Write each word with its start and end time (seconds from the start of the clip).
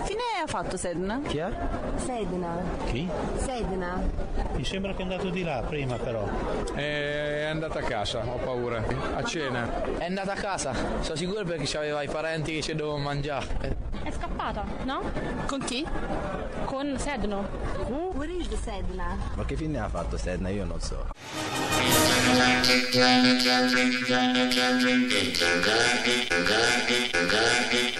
Che 0.00 0.06
fine 0.06 0.22
ha 0.42 0.46
fatto 0.46 0.78
Sedna? 0.78 1.20
Chi 1.26 1.36
è? 1.38 1.50
Sedna. 1.96 2.56
Chi? 2.86 3.06
Sedna. 3.36 4.02
Mi 4.54 4.64
sembra 4.64 4.94
che 4.94 5.00
è 5.00 5.02
andato 5.02 5.28
di 5.28 5.42
là 5.42 5.62
prima 5.68 5.96
però. 5.96 6.26
È 6.72 7.46
andata 7.50 7.80
a 7.80 7.82
casa, 7.82 8.24
ho 8.24 8.36
paura. 8.36 8.82
A 9.14 9.22
cena. 9.24 9.98
È 9.98 10.06
andata 10.06 10.32
a 10.32 10.36
casa, 10.36 10.72
sono 11.00 11.16
sicuro 11.16 11.44
perché 11.44 11.76
aveva 11.76 12.02
i 12.02 12.08
parenti 12.08 12.54
che 12.54 12.62
ci 12.62 12.74
dovevano 12.74 13.02
mangiare. 13.02 13.76
È 14.02 14.10
scappata, 14.10 14.64
no? 14.84 15.02
Con 15.46 15.62
chi? 15.64 15.86
Con 16.64 16.96
Sedno. 16.98 17.46
Where 18.14 18.32
is 18.32 18.48
the 18.48 18.56
Sedna? 18.56 19.16
Ma 19.34 19.44
che 19.44 19.54
fine 19.54 19.80
ha 19.80 19.88
fatto 19.88 20.16
Sedna? 20.16 20.48
Io 20.48 20.64
non 20.64 20.80
so. 20.80 21.08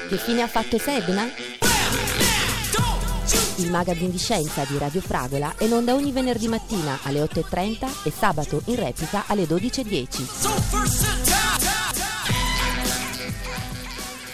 Che 0.09 0.17
fine 0.17 0.43
ha 0.43 0.49
fatto 0.49 0.79
Sedna? 0.79 1.69
Il 3.61 3.71
magazine 3.71 4.11
di 4.11 4.17
scienza 4.17 4.65
di 4.65 4.79
Radio 4.79 5.03
Fragola 5.03 5.55
è 5.59 5.65
in 5.65 5.75
onda 5.75 5.93
ogni 5.95 6.13
venerdì 6.13 6.49
mattina 6.49 6.99
alle 7.03 7.21
8.30 7.21 8.05
e 8.05 8.11
sabato 8.11 8.63
in 8.65 8.77
replica 8.77 9.25
alle 9.27 9.45
12.10. 9.45 11.30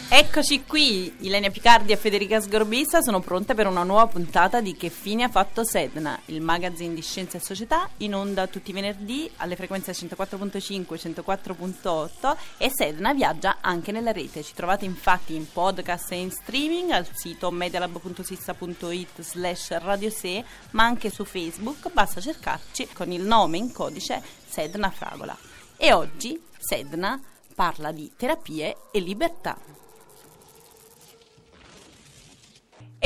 Eccoci 0.09 0.63
qui, 0.65 1.13
Ilenia 1.27 1.51
Picardi 1.51 1.91
e 1.91 1.97
Federica 1.97 2.41
Sgorbissa 2.41 3.03
sono 3.03 3.19
pronte 3.19 3.55
per 3.55 3.67
una 3.67 3.83
nuova 3.83 4.07
puntata 4.07 4.61
di 4.61 4.77
Che 4.77 4.89
fine 4.89 5.25
ha 5.25 5.29
fatto 5.29 5.65
Sedna, 5.65 6.19
il 6.27 6.41
magazine 6.41 6.95
di 6.95 7.03
scienza 7.03 7.39
e 7.39 7.41
società, 7.41 7.89
in 7.99 8.15
onda 8.15 8.47
tutti 8.47 8.71
i 8.71 8.73
venerdì 8.73 9.29
alle 9.39 9.57
frequenze 9.57 9.91
104.5 9.91 10.95
e 10.95 11.23
104.8 11.23 12.37
e 12.57 12.71
Sedna 12.73 13.15
viaggia 13.15 13.57
anche 13.61 13.91
nella 13.91 14.13
rete. 14.13 14.45
Ci 14.45 14.55
trovate 14.55 14.85
infatti 14.85 15.35
in 15.35 15.51
podcast 15.51 16.13
e 16.13 16.21
in 16.21 16.31
streaming 16.31 16.93
al 16.93 17.09
sito 17.13 17.51
medialab.sissa.it 17.51 19.23
slash 19.23 19.77
radiose, 19.79 20.45
ma 20.71 20.85
anche 20.85 21.11
su 21.11 21.25
Facebook, 21.25 21.91
basta 21.93 22.21
cercarci 22.21 22.91
con 22.93 23.11
il 23.11 23.23
nome 23.23 23.59
in 23.59 23.73
codice 23.73 24.23
Sedna 24.47 24.89
Fragola. 24.91 25.37
E 25.77 25.93
oggi 25.93 26.41
Sedna 26.57 27.21
parla 27.57 27.91
di 27.91 28.13
terapie 28.17 28.77
e 28.93 29.01
libertà. 29.01 29.85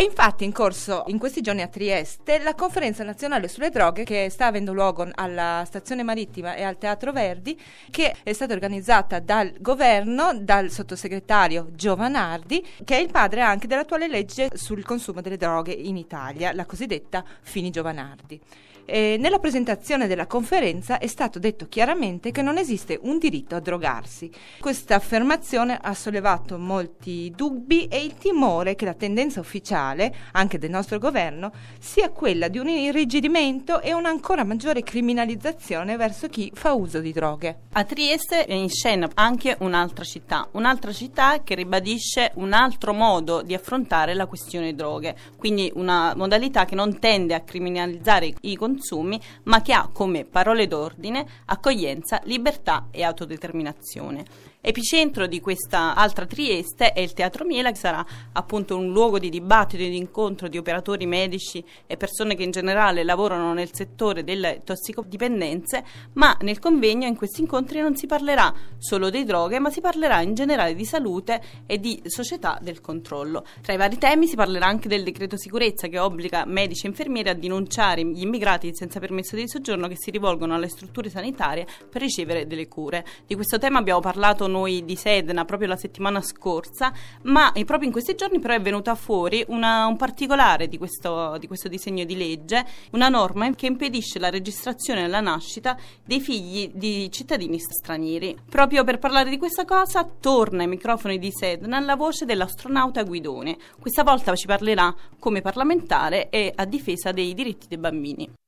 E 0.00 0.04
infatti 0.04 0.44
in 0.44 0.52
corso 0.52 1.04
in 1.08 1.18
questi 1.18 1.42
giorni 1.42 1.60
a 1.60 1.68
Trieste 1.68 2.38
la 2.38 2.54
conferenza 2.54 3.04
nazionale 3.04 3.48
sulle 3.48 3.68
droghe 3.68 4.02
che 4.02 4.30
sta 4.30 4.46
avendo 4.46 4.72
luogo 4.72 5.06
alla 5.14 5.62
stazione 5.66 6.02
marittima 6.02 6.54
e 6.54 6.62
al 6.62 6.78
Teatro 6.78 7.12
Verdi 7.12 7.60
che 7.90 8.16
è 8.22 8.32
stata 8.32 8.54
organizzata 8.54 9.18
dal 9.18 9.52
governo, 9.60 10.30
dal 10.40 10.70
sottosegretario 10.70 11.72
Giovanardi 11.74 12.66
che 12.82 12.96
è 12.96 13.00
il 13.00 13.10
padre 13.10 13.42
anche 13.42 13.66
dell'attuale 13.66 14.08
legge 14.08 14.48
sul 14.54 14.86
consumo 14.86 15.20
delle 15.20 15.36
droghe 15.36 15.72
in 15.72 15.98
Italia, 15.98 16.54
la 16.54 16.64
cosiddetta 16.64 17.22
Fini 17.42 17.68
Giovanardi. 17.68 18.40
E 18.84 19.16
nella 19.18 19.38
presentazione 19.38 20.06
della 20.06 20.26
conferenza 20.26 20.98
è 20.98 21.06
stato 21.06 21.38
detto 21.38 21.66
chiaramente 21.68 22.30
che 22.30 22.42
non 22.42 22.58
esiste 22.58 22.98
un 23.02 23.18
diritto 23.18 23.54
a 23.54 23.60
drogarsi. 23.60 24.30
Questa 24.60 24.96
affermazione 24.96 25.78
ha 25.80 25.94
sollevato 25.94 26.58
molti 26.58 27.32
dubbi 27.34 27.86
e 27.86 28.02
il 28.02 28.14
timore 28.14 28.74
che 28.74 28.84
la 28.84 28.94
tendenza 28.94 29.40
ufficiale, 29.40 30.14
anche 30.32 30.58
del 30.58 30.70
nostro 30.70 30.98
governo, 30.98 31.52
sia 31.78 32.10
quella 32.10 32.48
di 32.48 32.58
un 32.58 32.68
irrigidimento 32.68 33.80
e 33.80 33.92
un'ancora 33.92 34.44
maggiore 34.44 34.82
criminalizzazione 34.82 35.96
verso 35.96 36.28
chi 36.28 36.50
fa 36.54 36.72
uso 36.72 37.00
di 37.00 37.12
droghe. 37.12 37.60
A 37.72 37.84
Trieste 37.84 38.44
è 38.44 38.54
in 38.54 38.68
scena 38.68 39.08
anche 39.14 39.56
un'altra 39.60 40.04
città, 40.04 40.48
un'altra 40.52 40.92
città 40.92 41.42
che 41.42 41.54
ribadisce 41.54 42.32
un 42.34 42.52
altro 42.52 42.92
modo 42.92 43.42
di 43.42 43.54
affrontare 43.54 44.14
la 44.14 44.26
questione 44.26 44.74
droghe, 44.74 45.14
quindi 45.36 45.70
una 45.74 46.14
modalità 46.16 46.64
che 46.64 46.74
non 46.74 46.98
tende 46.98 47.34
a 47.34 47.40
criminalizzare 47.40 48.32
i 48.40 48.56
consumi, 48.70 49.20
ma 49.44 49.60
che 49.62 49.72
ha 49.72 49.88
come 49.92 50.24
parole 50.24 50.68
d'ordine 50.68 51.26
accoglienza, 51.46 52.20
libertà 52.24 52.86
e 52.92 53.02
autodeterminazione. 53.02 54.24
Epicentro 54.62 55.26
di 55.26 55.40
questa 55.40 55.94
altra 55.94 56.26
Trieste 56.26 56.92
è 56.92 57.00
il 57.00 57.14
Teatro 57.14 57.46
Miela, 57.46 57.70
che 57.70 57.78
sarà 57.78 58.04
appunto 58.32 58.76
un 58.76 58.92
luogo 58.92 59.18
di 59.18 59.30
dibattito 59.30 59.82
e 59.82 59.88
di 59.88 59.96
incontro 59.96 60.48
di 60.48 60.58
operatori 60.58 61.06
medici 61.06 61.64
e 61.86 61.96
persone 61.96 62.34
che 62.34 62.42
in 62.42 62.50
generale 62.50 63.02
lavorano 63.02 63.54
nel 63.54 63.70
settore 63.72 64.22
delle 64.22 64.60
tossicodipendenze, 64.62 65.82
ma 66.12 66.36
nel 66.42 66.58
convegno 66.58 67.06
in 67.06 67.16
questi 67.16 67.40
incontri 67.40 67.80
non 67.80 67.96
si 67.96 68.06
parlerà 68.06 68.52
solo 68.76 69.08
di 69.08 69.24
droghe, 69.24 69.58
ma 69.60 69.70
si 69.70 69.80
parlerà 69.80 70.20
in 70.20 70.34
generale 70.34 70.74
di 70.74 70.84
salute 70.84 71.40
e 71.64 71.80
di 71.80 72.02
società 72.04 72.58
del 72.60 72.82
controllo. 72.82 73.46
Tra 73.62 73.72
i 73.72 73.78
vari 73.78 73.96
temi 73.96 74.26
si 74.26 74.36
parlerà 74.36 74.66
anche 74.66 74.88
del 74.88 75.04
decreto 75.04 75.38
sicurezza 75.38 75.88
che 75.88 75.98
obbliga 75.98 76.44
medici 76.44 76.84
e 76.84 76.90
infermieri 76.90 77.30
a 77.30 77.34
denunciare 77.34 78.04
gli 78.04 78.20
immigrati 78.20 78.74
senza 78.74 79.00
permesso 79.00 79.36
di 79.36 79.48
soggiorno 79.48 79.88
che 79.88 79.96
si 79.96 80.10
rivolgono 80.10 80.52
alle 80.52 80.68
strutture 80.68 81.08
sanitarie 81.08 81.66
per 81.88 82.02
ricevere 82.02 82.46
delle 82.46 82.68
cure. 82.68 83.06
Di 83.26 83.34
questo 83.34 83.56
tema 83.56 83.78
abbiamo 83.78 84.00
parlato 84.00 84.48
noi 84.50 84.84
di 84.84 84.96
Sedna 84.96 85.44
proprio 85.46 85.68
la 85.68 85.76
settimana 85.76 86.20
scorsa, 86.20 86.92
ma 87.22 87.52
proprio 87.64 87.86
in 87.86 87.92
questi 87.92 88.14
giorni 88.14 88.38
però 88.40 88.54
è 88.54 88.60
venuta 88.60 88.94
fuori 88.94 89.44
una, 89.48 89.86
un 89.86 89.96
particolare 89.96 90.68
di 90.68 90.76
questo, 90.76 91.36
di 91.38 91.46
questo 91.46 91.68
disegno 91.68 92.04
di 92.04 92.16
legge, 92.16 92.66
una 92.92 93.08
norma 93.08 93.48
che 93.54 93.66
impedisce 93.66 94.18
la 94.18 94.28
registrazione 94.28 95.04
alla 95.04 95.20
nascita 95.20 95.76
dei 96.04 96.20
figli 96.20 96.70
di 96.74 97.10
cittadini 97.10 97.58
stranieri. 97.58 98.36
Proprio 98.48 98.84
per 98.84 98.98
parlare 98.98 99.30
di 99.30 99.38
questa 99.38 99.64
cosa 99.64 100.04
torna 100.04 100.62
ai 100.62 100.68
microfoni 100.68 101.18
di 101.18 101.30
Sedna 101.32 101.80
la 101.80 101.96
voce 101.96 102.24
dell'astronauta 102.24 103.02
Guidone. 103.04 103.56
Questa 103.78 104.02
volta 104.02 104.34
ci 104.34 104.46
parlerà 104.46 104.94
come 105.18 105.40
parlamentare 105.40 106.28
e 106.28 106.52
a 106.54 106.64
difesa 106.64 107.12
dei 107.12 107.34
diritti 107.34 107.66
dei 107.68 107.78
bambini 107.78 108.39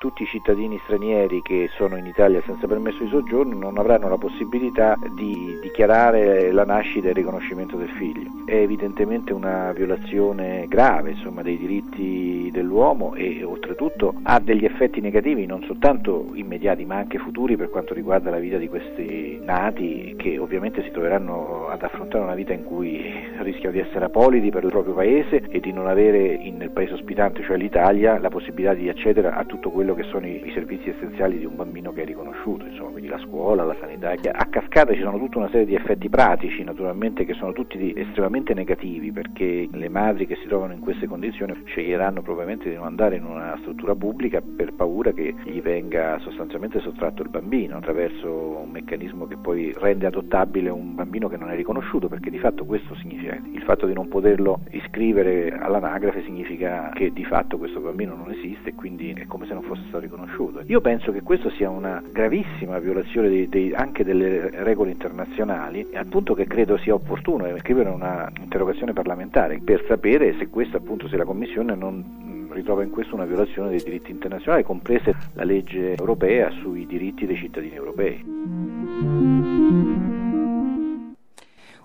tutti 0.00 0.22
i 0.22 0.26
cittadini 0.26 0.80
stranieri 0.84 1.42
che 1.42 1.68
sono 1.74 1.98
in 1.98 2.06
Italia 2.06 2.40
senza 2.46 2.66
permesso 2.66 3.02
di 3.02 3.10
soggiorno 3.10 3.54
non 3.58 3.76
avranno 3.76 4.08
la 4.08 4.16
possibilità 4.16 4.96
di 5.14 5.58
dichiarare 5.60 6.50
la 6.52 6.64
nascita 6.64 7.08
e 7.08 7.10
il 7.10 7.16
riconoscimento 7.16 7.76
del 7.76 7.90
figlio. 7.90 8.30
È 8.46 8.54
evidentemente 8.54 9.34
una 9.34 9.72
violazione 9.72 10.64
grave 10.68 11.10
insomma, 11.10 11.42
dei 11.42 11.58
diritti 11.58 12.48
dell'uomo 12.50 13.14
e 13.14 13.44
oltretutto 13.44 14.14
ha 14.22 14.40
degli 14.40 14.64
effetti 14.64 15.02
negativi 15.02 15.44
non 15.44 15.62
soltanto 15.64 16.30
immediati 16.32 16.86
ma 16.86 16.96
anche 16.96 17.18
futuri 17.18 17.56
per 17.56 17.68
quanto 17.68 17.92
riguarda 17.92 18.30
la 18.30 18.38
vita 18.38 18.56
di 18.56 18.68
questi 18.68 19.38
nati 19.44 20.14
che 20.16 20.38
ovviamente 20.38 20.82
si 20.82 20.90
troveranno 20.92 21.68
ad 21.68 21.82
affrontare 21.82 22.24
una 22.24 22.34
vita 22.34 22.54
in 22.54 22.64
cui 22.64 23.02
rischiano 23.42 23.72
di 23.72 23.80
essere 23.80 24.06
apolidi 24.06 24.50
per 24.50 24.64
il 24.64 24.70
proprio 24.70 24.94
paese 24.94 25.42
e 25.50 25.60
di 25.60 25.72
non 25.72 25.86
avere 25.86 26.38
nel 26.50 26.70
paese 26.70 26.94
ospitante, 26.94 27.42
cioè 27.42 27.58
l'Italia, 27.58 28.18
la 28.18 28.30
possibilità 28.30 28.72
di 28.72 28.88
accedere 28.88 29.28
a 29.28 29.44
tutto 29.44 29.70
quello 29.70 29.89
quello 29.90 29.94
che 29.94 30.02
sono 30.04 30.26
i, 30.26 30.46
i, 30.46 30.52
servizi 30.52 30.90
essenziali 30.90 31.38
di 31.38 31.44
un 31.44 31.56
bambino 31.56 31.92
che 31.92 32.02
è 32.02 32.04
riconosciuto, 32.04 32.66
insomma, 32.66 32.90
quindi 32.90 33.08
la 33.08 33.18
scuola, 33.18 33.64
la 33.64 33.76
sanità. 33.80 34.10
A 34.10 34.46
cascata 34.46 34.92
ci 34.94 35.00
sono 35.00 35.18
tutta 35.18 35.38
una 35.38 35.48
serie 35.48 35.66
di 35.66 35.74
effetti 35.74 36.08
pratici, 36.08 36.62
naturalmente, 36.62 37.24
che 37.24 37.34
sono 37.34 37.52
tutti 37.52 37.92
estremamente 37.96 38.54
negativi, 38.54 39.12
perché 39.12 39.68
le 39.70 39.88
madri 39.88 40.26
che 40.26 40.36
si 40.36 40.46
trovano 40.46 40.72
in 40.72 40.80
queste 40.80 41.06
condizioni 41.06 41.54
sceglieranno 41.64 42.22
probabilmente 42.22 42.68
di 42.68 42.76
non 42.76 42.86
andare 42.86 43.16
in 43.16 43.24
una 43.24 43.56
struttura 43.60 43.94
pubblica 43.94 44.40
per 44.40 44.72
paura 44.74 45.12
che 45.12 45.34
gli 45.44 45.60
venga 45.60 46.18
sostanzialmente 46.20 46.80
sottratto 46.80 47.22
il 47.22 47.28
bambino 47.28 47.76
attraverso 47.76 48.30
un 48.62 48.70
meccanismo 48.70 49.26
che 49.26 49.36
poi 49.36 49.72
rende 49.76 50.06
adottabile 50.06 50.70
un 50.70 50.94
bambino 50.94 51.28
che 51.28 51.36
non 51.36 51.50
è 51.50 51.56
riconosciuto, 51.56 52.08
perché 52.08 52.30
di 52.30 52.38
fatto 52.38 52.64
questo 52.64 52.94
significa 52.96 53.38
il 53.52 53.62
fatto 53.62 53.86
di 53.86 53.92
non 53.92 54.08
poterlo 54.08 54.60
iscrivere 54.70 55.50
all'anagrafe 55.50 56.22
significa 56.22 56.90
che 56.94 57.12
di 57.12 57.24
fatto 57.24 57.58
questo 57.58 57.80
bambino 57.80 58.14
non 58.14 58.30
esiste 58.30 58.70
e 58.70 58.74
quindi 58.74 59.12
è 59.12 59.26
come 59.26 59.46
se 59.46 59.54
non 59.54 59.62
fosse 59.62 59.79
stato 59.88 60.00
riconosciuto. 60.00 60.62
Io 60.66 60.80
penso 60.80 61.12
che 61.12 61.22
questo 61.22 61.50
sia 61.50 61.70
una 61.70 62.02
gravissima 62.10 62.78
violazione 62.78 63.28
dei, 63.28 63.48
dei, 63.48 63.72
anche 63.72 64.04
delle 64.04 64.50
regole 64.62 64.90
internazionali, 64.90 65.88
al 65.94 66.06
punto 66.06 66.34
che 66.34 66.46
credo 66.46 66.76
sia 66.78 66.94
opportuno 66.94 67.46
scrivere 67.58 67.90
un'interrogazione 67.90 68.92
parlamentare 68.92 69.60
per 69.62 69.84
sapere 69.86 70.36
se 70.38 70.48
questa 70.48 70.78
appunto 70.78 71.08
se 71.08 71.16
la 71.16 71.24
Commissione 71.24 71.74
non 71.74 72.48
ritrova 72.50 72.82
in 72.82 72.90
questo 72.90 73.14
una 73.14 73.24
violazione 73.24 73.70
dei 73.70 73.82
diritti 73.82 74.10
internazionali, 74.10 74.64
comprese 74.64 75.14
la 75.34 75.44
legge 75.44 75.96
europea 75.96 76.50
sui 76.50 76.86
diritti 76.86 77.26
dei 77.26 77.36
cittadini 77.36 77.74
europei. 77.74 79.89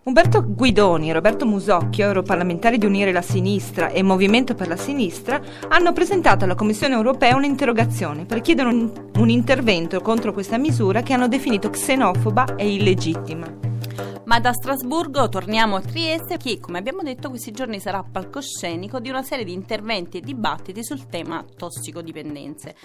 Umberto 0.07 0.45
Guidoni 0.47 1.09
e 1.09 1.13
Roberto 1.13 1.47
Musocchio, 1.47 2.05
europarlamentari 2.05 2.77
di 2.77 2.85
Unire 2.85 3.11
la 3.11 3.23
Sinistra 3.23 3.89
e 3.89 4.03
Movimento 4.03 4.53
per 4.53 4.67
la 4.67 4.75
Sinistra, 4.77 5.41
hanno 5.67 5.93
presentato 5.93 6.43
alla 6.45 6.53
Commissione 6.53 6.93
europea 6.93 7.35
un'interrogazione 7.35 8.25
per 8.25 8.41
chiedere 8.41 8.69
un, 8.69 8.91
un 9.15 9.29
intervento 9.29 10.01
contro 10.01 10.31
questa 10.31 10.59
misura 10.59 11.01
che 11.01 11.13
hanno 11.13 11.27
definito 11.27 11.71
xenofoba 11.71 12.53
e 12.53 12.71
illegittima. 12.71 13.74
Ma 14.25 14.39
da 14.39 14.53
Strasburgo 14.53 15.29
torniamo 15.29 15.75
a 15.75 15.81
Trieste 15.81 16.37
che, 16.37 16.59
come 16.59 16.79
abbiamo 16.79 17.03
detto, 17.03 17.29
questi 17.29 17.51
giorni 17.51 17.79
sarà 17.79 18.01
palcoscenico 18.01 18.99
di 18.99 19.09
una 19.09 19.21
serie 19.21 19.45
di 19.45 19.53
interventi 19.53 20.17
e 20.17 20.21
dibattiti 20.21 20.83
sul 20.83 21.05
tema 21.05 21.45
tossicodipendenze. 21.55 22.75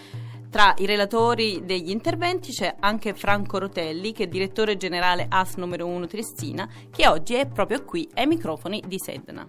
Tra 0.51 0.75
i 0.77 0.85
relatori 0.85 1.63
degli 1.65 1.89
interventi 1.89 2.53
c'è 2.53 2.77
anche 2.79 3.15
Franco 3.15 3.59
Rotelli, 3.59 4.13
che 4.13 4.25
è 4.25 4.29
direttore 4.29 4.77
generale 4.77 5.27
AS 5.31 5.55
numero 5.55 5.87
1 5.87 6.07
Triestina, 6.07 6.69
che 6.91 7.09
oggi 7.09 7.35
è 7.35 7.47
proprio 7.47 7.85
qui 7.85 8.07
ai 8.15 8.27
microfoni 8.27 8.83
di 8.87 8.99
Sedna. 8.99 9.47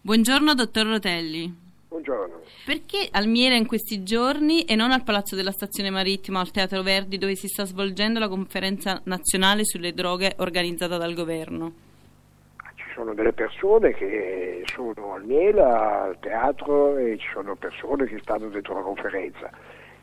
Buongiorno, 0.00 0.54
dottor 0.54 0.86
Rotelli. 0.86 1.63
Buongiorno. 1.94 2.40
Perché 2.66 3.06
al 3.12 3.28
Miele 3.28 3.56
in 3.56 3.68
questi 3.68 4.02
giorni 4.02 4.64
e 4.64 4.74
non 4.74 4.90
al 4.90 5.04
Palazzo 5.04 5.36
della 5.36 5.52
Stazione 5.52 5.90
Marittima 5.90 6.40
al 6.40 6.50
Teatro 6.50 6.82
Verdi 6.82 7.18
dove 7.18 7.36
si 7.36 7.46
sta 7.46 7.64
svolgendo 7.64 8.18
la 8.18 8.26
conferenza 8.26 9.00
nazionale 9.04 9.64
sulle 9.64 9.92
droghe 9.92 10.34
organizzata 10.38 10.96
dal 10.96 11.14
governo? 11.14 11.72
Ci 12.74 12.84
sono 12.96 13.14
delle 13.14 13.32
persone 13.32 13.92
che 13.92 14.64
sono 14.64 15.14
al 15.14 15.24
Miele, 15.24 15.62
al 15.62 16.18
teatro 16.18 16.96
e 16.96 17.16
ci 17.16 17.28
sono 17.32 17.54
persone 17.54 18.06
che 18.06 18.18
stanno 18.22 18.48
dentro 18.48 18.74
la 18.74 18.82
conferenza. 18.82 19.48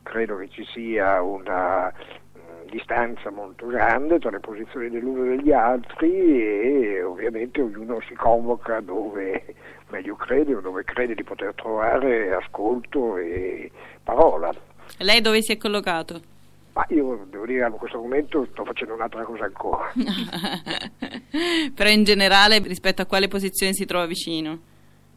Credo 0.03 0.37
che 0.37 0.47
ci 0.47 0.63
sia 0.71 1.21
una 1.21 1.91
distanza 2.69 3.29
molto 3.31 3.67
grande 3.67 4.17
tra 4.17 4.29
le 4.29 4.39
posizioni 4.39 4.89
dell'uno 4.89 5.25
e 5.25 5.35
degli 5.35 5.51
altri 5.51 6.41
e 6.41 7.03
ovviamente 7.03 7.61
ognuno 7.61 7.99
si 8.07 8.13
convoca 8.13 8.79
dove 8.79 9.43
meglio 9.91 10.15
crede 10.15 10.55
o 10.55 10.61
dove 10.61 10.83
crede 10.83 11.13
di 11.13 11.23
poter 11.23 11.53
trovare 11.53 12.33
ascolto 12.33 13.17
e 13.17 13.69
parola. 14.03 14.51
Lei 14.97 15.21
dove 15.21 15.41
si 15.41 15.51
è 15.51 15.57
collocato? 15.57 16.19
Ma 16.73 16.85
io 16.89 17.27
devo 17.29 17.45
dire 17.45 17.67
in 17.67 17.73
questo 17.73 17.99
momento 17.99 18.47
sto 18.51 18.63
facendo 18.63 18.93
un'altra 18.93 19.23
cosa 19.23 19.43
ancora. 19.43 19.91
Però 21.75 21.89
in 21.89 22.03
generale 22.03 22.59
rispetto 22.59 23.01
a 23.01 23.05
quale 23.05 23.27
posizione 23.27 23.73
si 23.73 23.85
trova 23.85 24.05
vicino? 24.05 24.59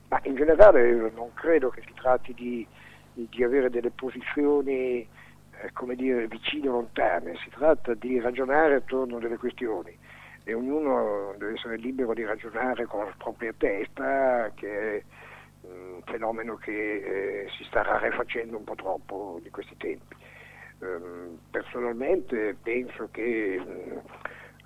Ma 0.09 0.21
in 0.25 0.35
generale 0.35 1.13
non 1.15 1.33
credo 1.35 1.71
che 1.71 1.83
si 1.87 1.93
tratti 1.95 2.35
di, 2.35 2.67
di 3.13 3.45
avere 3.45 3.71
delle 3.71 3.91
posizioni 3.91 4.99
eh, 5.01 5.09
come 5.73 5.95
dire, 5.95 6.27
vicine 6.27 6.69
o 6.69 6.73
lontane, 6.73 7.37
si 7.43 7.51
tratta 7.51 7.95
di 7.95 8.19
ragionare 8.21 8.75
attorno 8.75 9.17
a 9.17 9.21
delle 9.21 9.37
questioni 9.37 9.97
e 10.45 10.53
ognuno 10.53 11.35
deve 11.39 11.55
essere 11.55 11.77
libero 11.77 12.13
di 12.13 12.25
ragionare 12.25 12.85
con 12.85 13.05
la 13.05 13.15
propria 13.17 13.53
testa, 13.57 14.51
che 14.55 14.97
è 14.99 15.03
un 15.63 16.03
fenomeno 16.05 16.57
che 16.57 16.73
eh, 16.73 17.49
si 17.57 17.65
sta 17.65 17.83
rarefacendo 17.83 18.59
un 18.59 18.65
po' 18.65 18.75
troppo 18.75 19.41
di 19.43 19.51
questi 19.51 19.77
tempi. 19.79 20.15
Um, 20.81 21.39
personalmente 21.51 22.57
penso 22.63 23.09
che 23.11 23.57
um, 23.59 24.03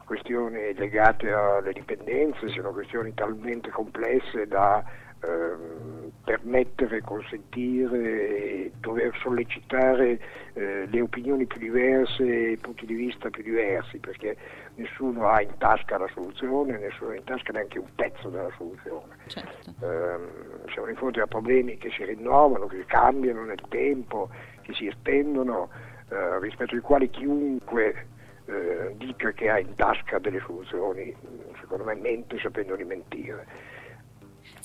questioni 0.04 0.74
legate 0.74 1.30
alle 1.30 1.72
dipendenze 1.72 2.48
siano 2.48 2.72
questioni 2.72 3.14
talmente 3.14 3.70
complesse 3.70 4.46
da 4.48 4.82
Ehm, 5.20 6.12
permettere, 6.24 7.00
consentire, 7.00 8.70
dover 8.80 9.16
sollecitare 9.20 10.20
eh, 10.52 10.86
le 10.86 11.00
opinioni 11.00 11.46
più 11.46 11.58
diverse 11.58 12.22
e 12.22 12.50
i 12.52 12.56
punti 12.58 12.84
di 12.84 12.94
vista 12.94 13.30
più 13.30 13.42
diversi, 13.42 13.98
perché 13.98 14.36
nessuno 14.74 15.26
ha 15.28 15.40
in 15.40 15.56
tasca 15.56 15.96
la 15.96 16.08
soluzione, 16.12 16.78
nessuno 16.78 17.10
ha 17.10 17.16
in 17.16 17.24
tasca 17.24 17.52
neanche 17.52 17.78
un 17.78 17.88
pezzo 17.94 18.28
della 18.28 18.50
soluzione. 18.56 19.16
Certo. 19.26 19.70
Eh, 19.80 20.70
siamo 20.70 20.86
di 20.86 20.94
fronte 20.94 21.20
a 21.20 21.26
problemi 21.26 21.78
che 21.78 21.90
si 21.90 22.04
rinnovano, 22.04 22.66
che 22.66 22.84
cambiano 22.86 23.44
nel 23.44 23.62
tempo, 23.68 24.28
che 24.62 24.74
si 24.74 24.86
estendono, 24.86 25.70
eh, 26.10 26.38
rispetto 26.40 26.74
ai 26.74 26.80
quali 26.82 27.08
chiunque 27.08 28.06
eh, 28.44 28.94
dica 28.96 29.32
che 29.32 29.48
ha 29.48 29.58
in 29.58 29.74
tasca 29.74 30.18
delle 30.18 30.40
soluzioni, 30.40 31.14
secondo 31.58 31.84
me 31.84 31.94
mente 31.94 32.38
sapendo 32.38 32.76
di 32.76 32.84
mentire. 32.84 33.76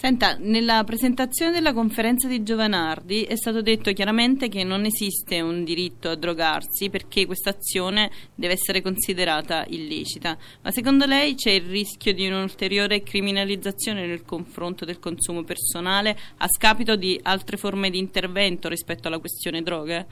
Senta, 0.06 0.36
nella 0.38 0.84
presentazione 0.84 1.54
della 1.54 1.72
conferenza 1.72 2.28
di 2.28 2.44
Giovanardi 2.44 3.24
è 3.24 3.38
stato 3.38 3.62
detto 3.62 3.94
chiaramente 3.94 4.50
che 4.50 4.66
non 4.66 4.84
esiste 4.84 5.40
un 5.40 5.64
diritto 5.64 6.10
a 6.10 6.18
drogarsi 6.18 6.90
perché 6.90 7.26
questa 7.26 7.52
azione 7.52 8.10
deve 8.36 8.52
essere 8.52 8.82
considerata 8.82 9.64
illecita. 9.66 10.36
Ma 10.62 10.72
secondo 10.72 11.06
lei 11.06 11.36
c'è 11.36 11.52
il 11.52 11.70
rischio 11.70 12.12
di 12.12 12.28
un'ulteriore 12.28 13.02
criminalizzazione 13.02 14.06
nel 14.06 14.26
confronto 14.26 14.84
del 14.84 15.00
consumo 15.00 15.44
personale 15.44 16.18
a 16.40 16.48
scapito 16.50 16.98
di 16.98 17.18
altre 17.24 17.56
forme 17.56 17.90
di 17.90 17.98
intervento 17.98 18.68
rispetto 18.68 19.08
alla 19.08 19.20
questione 19.20 19.62
droghe? 19.62 20.06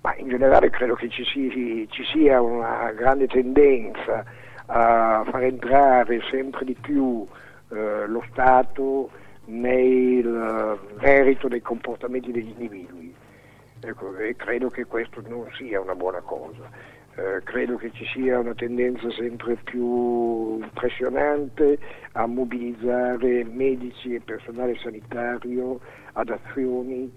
Ma 0.00 0.16
in 0.16 0.28
generale 0.28 0.70
credo 0.70 0.96
che 0.96 1.08
ci, 1.10 1.22
si, 1.22 1.86
ci 1.88 2.02
sia 2.12 2.42
una 2.42 2.90
grande 2.90 3.28
tendenza 3.28 4.24
a 4.66 5.24
far 5.30 5.44
entrare 5.44 6.20
sempre 6.32 6.64
di 6.64 6.74
più 6.74 7.24
eh, 7.70 8.06
lo 8.06 8.24
Stato 8.30 9.10
nel 9.46 10.78
merito 11.00 11.48
dei 11.48 11.60
comportamenti 11.60 12.32
degli 12.32 12.50
individui. 12.50 13.14
Ecco, 13.80 14.16
e 14.16 14.34
credo 14.36 14.70
che 14.70 14.86
questo 14.86 15.22
non 15.26 15.46
sia 15.56 15.80
una 15.80 15.94
buona 15.94 16.20
cosa. 16.20 16.70
Eh, 17.16 17.42
credo 17.44 17.76
che 17.76 17.92
ci 17.92 18.04
sia 18.06 18.40
una 18.40 18.54
tendenza 18.54 19.08
sempre 19.12 19.56
più 19.56 20.58
impressionante 20.60 21.78
a 22.12 22.26
mobilizzare 22.26 23.44
medici 23.44 24.14
e 24.14 24.20
personale 24.20 24.76
sanitario 24.78 25.78
ad 26.14 26.30
azioni 26.30 27.12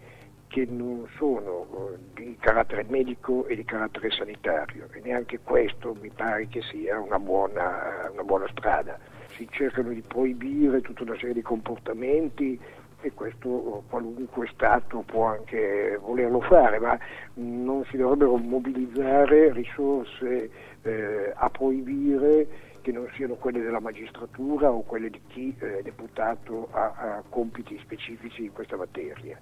che 0.47 0.67
non 0.69 1.07
sono 1.17 1.65
eh, 1.93 1.97
di 2.13 2.37
carattere 2.39 2.85
medico 2.87 3.47
e 3.47 3.55
di 3.55 3.65
carattere 3.65 4.11
sanitario 4.11 4.87
e 4.91 5.01
neanche 5.03 5.39
questo 5.39 5.95
mi 5.99 6.11
pare 6.15 6.47
che 6.47 6.61
sia 6.61 6.99
una 6.99 7.19
buona, 7.19 8.09
una 8.11 8.23
buona 8.23 8.47
strada 8.51 8.99
si 9.37 9.47
cercano 9.51 9.89
di 9.89 10.01
proibire 10.01 10.81
tutta 10.81 11.03
una 11.03 11.15
serie 11.15 11.33
di 11.33 11.41
comportamenti 11.41 12.59
e 13.01 13.13
questo 13.13 13.83
qualunque 13.89 14.47
Stato 14.47 15.03
può 15.05 15.25
anche 15.25 15.97
volerlo 16.01 16.41
fare, 16.41 16.79
ma 16.79 16.97
non 17.35 17.85
si 17.85 17.97
dovrebbero 17.97 18.37
mobilizzare 18.37 19.53
risorse 19.53 20.49
eh, 20.81 21.31
a 21.33 21.49
proibire 21.49 22.47
che 22.81 22.91
non 22.91 23.07
siano 23.13 23.35
quelle 23.35 23.61
della 23.61 23.79
magistratura 23.79 24.71
o 24.71 24.81
quelle 24.81 25.09
di 25.09 25.21
chi 25.27 25.55
è 25.59 25.81
deputato 25.83 26.69
a, 26.71 26.93
a 26.97 27.23
compiti 27.29 27.77
specifici 27.83 28.45
in 28.45 28.53
questa 28.53 28.77
materia. 28.77 29.37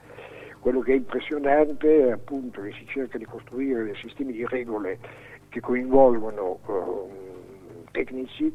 Quello 0.59 0.81
che 0.81 0.93
è 0.93 0.95
impressionante 0.95 2.07
è 2.07 2.11
appunto 2.11 2.61
che 2.61 2.71
si 2.71 2.85
cerca 2.87 3.17
di 3.17 3.25
costruire 3.25 3.83
dei 3.83 3.95
sistemi 3.95 4.33
di 4.33 4.45
regole 4.47 4.97
che 5.49 5.61
coinvolgono 5.61 6.59
eh, 6.67 7.91
tecnici 7.91 8.53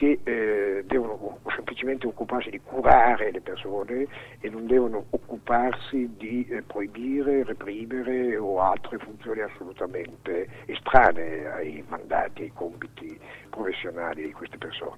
che 0.00 0.18
eh, 0.24 0.82
devono 0.86 1.40
semplicemente 1.54 2.06
occuparsi 2.06 2.48
di 2.48 2.58
curare 2.58 3.30
le 3.30 3.42
persone 3.42 4.06
e 4.40 4.48
non 4.48 4.66
devono 4.66 5.04
occuparsi 5.10 6.08
di 6.16 6.46
eh, 6.48 6.62
proibire, 6.62 7.44
reprimere 7.44 8.34
o 8.38 8.60
altre 8.60 8.96
funzioni 8.96 9.40
assolutamente 9.40 10.48
estranee 10.64 11.46
ai 11.52 11.84
mandati, 11.86 12.44
ai 12.44 12.52
compiti 12.54 13.20
professionali 13.50 14.24
di 14.24 14.32
queste 14.32 14.56
persone. 14.56 14.96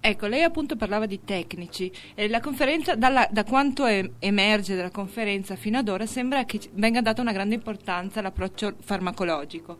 Ecco, 0.00 0.26
lei 0.26 0.42
appunto 0.42 0.76
parlava 0.76 1.06
di 1.06 1.24
tecnici. 1.24 1.90
Eh, 2.14 2.28
la 2.28 2.40
conferenza, 2.40 2.94
dalla, 2.94 3.26
da 3.30 3.44
quanto 3.44 3.86
è, 3.86 4.06
emerge 4.18 4.76
dalla 4.76 4.90
conferenza 4.90 5.56
fino 5.56 5.78
ad 5.78 5.88
ora, 5.88 6.04
sembra 6.04 6.44
che 6.44 6.60
venga 6.72 7.00
data 7.00 7.22
una 7.22 7.32
grande 7.32 7.54
importanza 7.54 8.18
all'approccio 8.18 8.74
farmacologico. 8.80 9.78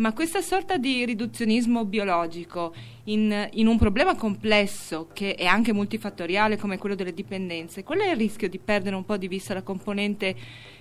Ma 0.00 0.14
questa 0.14 0.40
sorta 0.40 0.78
di 0.78 1.04
riduzionismo 1.04 1.84
biologico 1.84 2.72
in, 3.04 3.48
in, 3.52 3.66
un 3.66 3.76
problema 3.76 4.16
complesso 4.16 5.08
che 5.12 5.34
è 5.34 5.44
anche 5.44 5.74
multifattoriale 5.74 6.56
come 6.56 6.78
quello 6.78 6.94
delle 6.94 7.12
dipendenze, 7.12 7.84
qual 7.84 7.98
è 7.98 8.10
il 8.10 8.16
rischio 8.16 8.48
di 8.48 8.58
perdere 8.58 8.96
un 8.96 9.04
po' 9.04 9.18
di 9.18 9.28
vista 9.28 9.60
componente, 9.60 10.34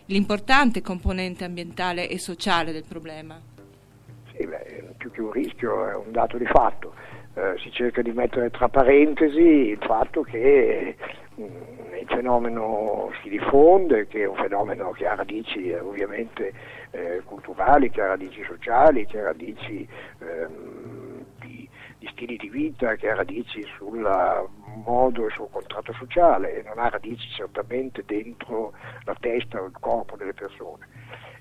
l'importante 0.05 0.81
componente 0.81 1.43
ambientale 1.43 2.07
e 2.07 2.17
sociale 2.17 2.71
del 2.71 2.85
problema? 2.88 3.38
Sì, 4.31 4.45
beh, 4.45 4.93
più 4.95 5.11
che 5.11 5.19
un 5.19 5.33
rischio 5.33 5.89
è 5.89 5.95
un 5.95 6.13
dato 6.13 6.38
di 6.38 6.45
fatto. 6.45 6.93
Eh, 7.33 7.55
si 7.57 7.69
cerca 7.73 8.01
di 8.01 8.13
mettere 8.13 8.49
tra 8.51 8.69
parentesi 8.69 9.41
il 9.41 9.79
fatto 9.81 10.21
che 10.21 10.95
il 11.46 12.05
fenomeno 12.08 13.12
si 13.22 13.29
diffonde, 13.29 14.08
che 14.08 14.24
è 14.24 14.27
un 14.27 14.36
fenomeno 14.36 14.91
che 14.91 15.08
ha 15.08 15.15
radici 15.15 15.69
eh, 15.69 15.79
ovviamente 15.79 16.53
eh, 16.91 17.22
culturali, 17.24 17.89
che 17.89 18.01
ha 18.01 18.08
radici 18.08 18.43
sociali, 18.43 19.05
che 19.05 19.19
ha 19.19 19.24
radici 19.24 19.88
ehm, 20.19 21.25
di, 21.39 21.69
di, 21.98 22.08
stili 22.12 22.38
di 22.38 22.50
vita, 22.50 22.96
che 22.96 23.10
ha 23.10 23.15
radici 23.15 23.63
sul 23.77 24.00
modo 24.86 25.27
e 25.27 25.29
sul 25.31 25.48
contratto 25.50 25.93
sociale 25.93 26.60
e 26.60 26.63
non 26.63 26.79
ha 26.79 26.89
radici 26.89 27.27
certamente 27.29 28.03
dentro 28.05 28.74
la 29.03 29.15
testa 29.19 29.62
o 29.62 29.65
il 29.65 29.75
corpo 29.79 30.15
delle 30.17 30.34
persone. 30.34 30.88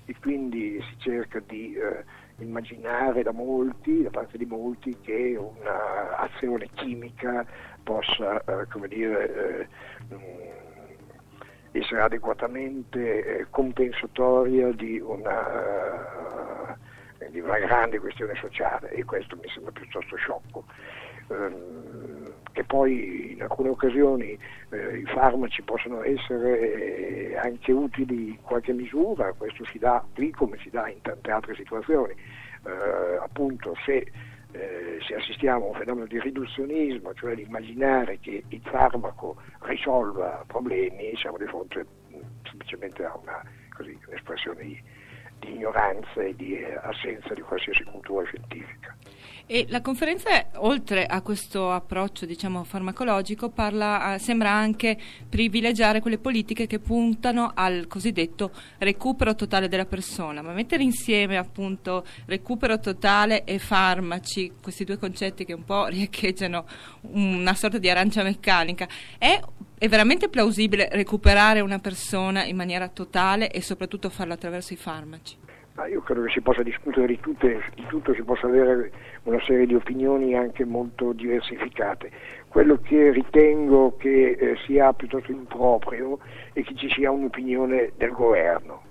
E 0.05 0.15
quindi 0.19 0.81
si 0.81 0.99
cerca 0.99 1.39
di 1.39 1.75
eh, 1.75 2.03
immaginare 2.43 3.21
da 3.21 3.31
molti, 3.31 4.01
da 4.01 4.09
parte 4.09 4.37
di 4.37 4.45
molti, 4.45 4.97
che 5.01 5.37
un'azione 5.37 6.69
chimica 6.73 7.45
possa, 7.89 8.39
eh, 8.45 8.87
dire, 8.87 9.67
eh, 10.11 10.57
essere 11.71 12.01
adeguatamente 12.01 13.39
eh, 13.39 13.47
compensatoria 13.49 14.71
di 14.73 14.99
una, 14.99 16.77
di 17.29 17.39
una, 17.39 17.57
grande 17.57 17.97
questione 17.97 18.35
sociale 18.35 18.91
e 18.91 19.03
questo 19.05 19.35
mi 19.37 19.49
sembra 19.49 19.71
piuttosto 19.71 20.15
sciocco. 20.17 20.65
Um, 21.29 22.33
che 22.51 22.63
poi 22.63 23.33
in 23.33 23.43
alcune 23.43 23.69
occasioni 23.69 24.31
i 24.31 25.05
farmaci 25.05 25.61
possono 25.61 26.01
essere 26.01 27.37
anche 27.37 27.71
utili 27.71 28.29
in 28.29 28.41
qualche 28.41 28.73
misura, 28.73 29.31
questo 29.33 29.63
si 29.65 29.77
dà 29.77 30.03
qui 30.15 30.31
come 30.31 30.57
si 30.57 30.71
dà 30.71 30.89
in 30.89 30.99
tante 31.01 31.29
altre 31.29 31.53
situazioni. 31.53 32.15
Appunto 33.21 33.75
se 33.85 34.11
eh, 34.51 34.97
se 35.05 35.15
assistiamo 35.15 35.65
a 35.65 35.67
un 35.69 35.75
fenomeno 35.75 36.07
di 36.07 36.19
riduzionismo, 36.19 37.13
cioè 37.13 37.35
di 37.35 37.43
immaginare 37.43 38.19
che 38.19 38.43
il 38.47 38.61
farmaco 38.63 39.37
risolva 39.59 40.43
problemi, 40.47 41.15
siamo 41.17 41.37
di 41.37 41.45
fronte 41.45 41.85
mh, 42.07 42.17
semplicemente 42.43 43.03
a 43.05 43.15
una, 43.21 43.43
così, 43.75 43.97
un'espressione 44.07 44.63
di, 44.63 44.83
di 45.39 45.53
ignoranza 45.53 46.21
e 46.21 46.35
di 46.35 46.57
eh, 46.57 46.79
assenza 46.81 47.33
di 47.33 47.41
qualsiasi 47.41 47.83
cultura 47.83 48.25
scientifica. 48.25 48.95
E 49.51 49.65
la 49.69 49.81
conferenza, 49.81 50.29
oltre 50.57 51.07
a 51.07 51.23
questo 51.23 51.71
approccio 51.71 52.27
diciamo, 52.27 52.63
farmacologico, 52.63 53.49
parla, 53.49 54.13
eh, 54.13 54.19
sembra 54.19 54.51
anche 54.51 54.95
privilegiare 55.27 56.01
quelle 56.01 56.19
politiche 56.19 56.67
che 56.67 56.77
puntano 56.77 57.53
al 57.55 57.87
cosiddetto 57.87 58.51
recupero 58.77 59.33
totale 59.33 59.67
della 59.67 59.87
persona, 59.87 60.43
ma 60.43 60.53
mettere 60.53 60.83
insieme 60.83 61.35
appunto 61.35 62.05
recupero 62.25 62.79
totale 62.79 63.43
e 63.43 63.57
farmaci, 63.57 64.51
questi 64.61 64.83
due 64.83 64.99
concetti 64.99 65.45
che 65.45 65.53
un 65.53 65.63
po' 65.63 65.87
riecheggiano 65.89 66.67
una 67.13 67.55
sorta 67.55 67.79
di 67.79 67.89
arancia 67.89 68.21
meccanica, 68.21 68.87
è 69.17 69.41
è 69.79 69.87
veramente 69.87 70.27
plausibile 70.27 70.89
recuperare 70.91 71.61
una 71.61 71.79
persona 71.79 72.43
in 72.43 72.57
maniera 72.57 72.89
totale 72.89 73.49
e 73.49 73.61
soprattutto 73.61 74.09
farlo 74.09 74.33
attraverso 74.33 74.73
i 74.73 74.75
farmaci? 74.75 75.38
Ma 75.79 75.87
io 75.87 76.01
credo 76.01 76.23
che 76.23 76.31
si 76.31 76.41
possa 76.41 76.61
discutere 76.61 77.07
di, 77.07 77.21
tutte, 77.21 77.63
di 77.73 77.85
tutto, 77.87 78.13
si 78.13 78.21
possa 78.21 78.47
avere 78.47 78.91
una 79.23 79.41
serie 79.45 79.65
di 79.65 79.75
opinioni 79.75 80.35
anche 80.35 80.65
molto 80.65 81.13
diversificate. 81.13 82.11
Quello 82.49 82.81
che 82.81 83.11
ritengo 83.11 83.95
che 83.95 84.31
eh, 84.31 84.57
sia 84.65 84.91
piuttosto 84.91 85.31
improprio 85.31 86.19
è 86.51 86.63
che 86.63 86.75
ci 86.75 86.89
sia 86.89 87.11
un'opinione 87.11 87.93
del 87.95 88.11
governo 88.11 88.88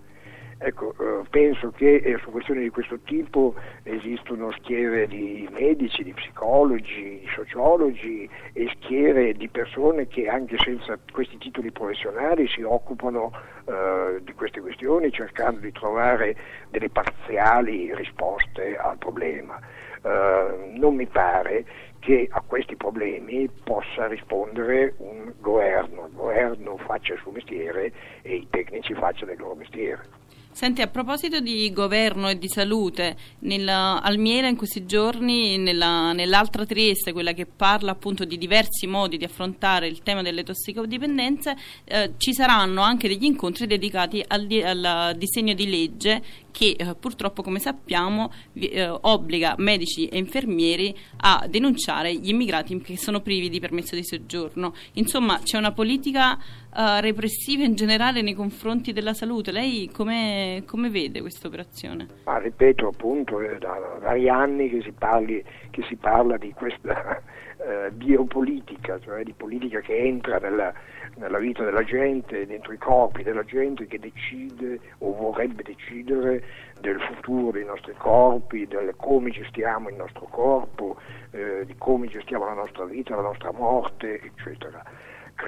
Ecco, 0.60 0.92
eh, 0.98 1.24
penso 1.30 1.70
che 1.70 1.96
eh, 1.96 2.18
su 2.18 2.32
questioni 2.32 2.62
di 2.62 2.70
questo 2.70 2.98
tipo 3.04 3.54
esistono 3.84 4.50
schiere 4.50 5.06
di 5.06 5.48
medici, 5.52 6.02
di 6.02 6.12
psicologi, 6.12 7.20
di 7.20 7.28
sociologi 7.32 8.28
e 8.54 8.68
schiere 8.74 9.34
di 9.34 9.48
persone 9.48 10.08
che 10.08 10.26
anche 10.28 10.56
senza 10.58 10.98
questi 11.12 11.38
titoli 11.38 11.70
professionali 11.70 12.48
si 12.48 12.62
occupano 12.62 13.30
eh, 13.66 14.18
di 14.22 14.32
queste 14.34 14.60
questioni 14.60 15.12
cercando 15.12 15.60
di 15.60 15.70
trovare 15.70 16.36
delle 16.70 16.90
parziali 16.90 17.94
risposte 17.94 18.76
al 18.76 18.98
problema. 18.98 19.60
Eh, 20.02 20.72
non 20.74 20.96
mi 20.96 21.06
pare 21.06 21.64
che 22.00 22.26
a 22.28 22.42
questi 22.44 22.74
problemi 22.74 23.48
possa 23.62 24.08
rispondere 24.08 24.94
un 24.98 25.32
governo, 25.38 26.06
il 26.06 26.14
governo 26.14 26.76
faccia 26.78 27.12
il 27.12 27.20
suo 27.20 27.30
mestiere 27.30 27.92
e 28.22 28.34
i 28.34 28.46
tecnici 28.50 28.92
facciano 28.94 29.30
il 29.30 29.38
loro 29.38 29.54
mestiere. 29.54 30.26
Senti, 30.50 30.82
a 30.82 30.88
proposito 30.88 31.38
di 31.38 31.72
governo 31.72 32.28
e 32.28 32.36
di 32.36 32.48
salute, 32.48 33.16
nella, 33.40 34.02
Almiera 34.02 34.48
in 34.48 34.56
questi 34.56 34.86
giorni, 34.86 35.56
nella, 35.56 36.12
nell'altra 36.12 36.66
Trieste, 36.66 37.12
quella 37.12 37.32
che 37.32 37.46
parla 37.46 37.92
appunto 37.92 38.24
di 38.24 38.36
diversi 38.36 38.88
modi 38.88 39.18
di 39.18 39.24
affrontare 39.24 39.86
il 39.86 40.02
tema 40.02 40.20
delle 40.20 40.42
tossicodipendenze, 40.42 41.56
eh, 41.84 42.14
ci 42.16 42.34
saranno 42.34 42.80
anche 42.80 43.06
degli 43.06 43.24
incontri 43.24 43.68
dedicati 43.68 44.24
al, 44.26 44.48
al 44.64 45.14
disegno 45.16 45.54
di 45.54 45.70
legge 45.70 46.22
che 46.50 46.74
eh, 46.76 46.96
purtroppo, 46.96 47.42
come 47.42 47.60
sappiamo, 47.60 48.32
eh, 48.54 48.88
obbliga 48.88 49.54
medici 49.58 50.08
e 50.08 50.18
infermieri 50.18 50.92
a 51.18 51.46
denunciare 51.48 52.12
gli 52.16 52.30
immigrati 52.30 52.80
che 52.80 52.96
sono 52.96 53.20
privi 53.20 53.48
di 53.48 53.60
permesso 53.60 53.94
di 53.94 54.04
soggiorno. 54.04 54.74
Insomma, 54.94 55.38
c'è 55.40 55.56
una 55.56 55.70
politica 55.70 56.36
uh, 56.78 57.00
repressiva 57.00 57.64
in 57.64 57.74
generale 57.74 58.22
nei 58.22 58.34
confronti 58.34 58.92
della 58.92 59.12
salute. 59.12 59.50
Lei 59.50 59.90
come, 59.90 60.62
vede 60.90 61.20
questa 61.20 61.48
operazione? 61.48 62.06
Ah, 62.24 62.38
ripeto, 62.38 62.88
appunto, 62.88 63.40
è 63.40 63.58
da 63.58 63.98
vari 64.00 64.28
anni 64.28 64.70
che 64.70 64.82
si, 64.82 64.92
parli, 64.92 65.44
che 65.70 65.82
si 65.88 65.96
parla 65.96 66.36
di 66.36 66.52
questa 66.52 67.20
uh, 67.56 67.92
biopolitica, 67.92 69.00
cioè 69.00 69.24
di 69.24 69.34
politica 69.36 69.80
che 69.80 69.96
entra 69.96 70.38
nella, 70.38 70.72
nella 71.16 71.38
vita 71.38 71.64
della 71.64 71.82
gente, 71.82 72.46
dentro 72.46 72.72
i 72.72 72.78
corpi 72.78 73.24
della 73.24 73.44
gente, 73.44 73.86
che 73.86 73.98
decide 73.98 74.78
o 74.98 75.12
vorrebbe 75.14 75.64
decidere 75.64 76.44
del 76.80 77.00
futuro 77.00 77.50
dei 77.50 77.64
nostri 77.64 77.92
corpi, 77.96 78.68
del 78.68 78.94
come 78.96 79.30
gestiamo 79.30 79.88
il 79.88 79.96
nostro 79.96 80.26
corpo, 80.30 80.96
eh, 81.32 81.64
di 81.66 81.74
come 81.76 82.06
gestiamo 82.06 82.44
la 82.44 82.54
nostra 82.54 82.84
vita, 82.84 83.16
la 83.16 83.22
nostra 83.22 83.50
morte, 83.50 84.20
eccetera. 84.20 84.82